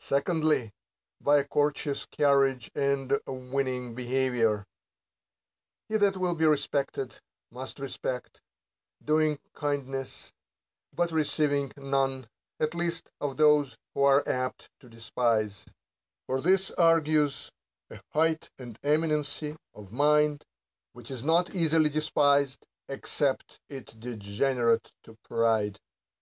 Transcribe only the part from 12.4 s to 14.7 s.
at least of those who are apt